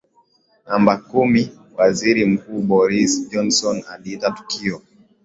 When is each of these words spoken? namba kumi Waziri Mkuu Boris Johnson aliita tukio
namba 0.67 0.93
kumi 1.09 1.41
Waziri 1.79 2.25
Mkuu 2.25 2.61
Boris 2.61 3.29
Johnson 3.29 3.83
aliita 3.89 4.31
tukio 4.31 4.81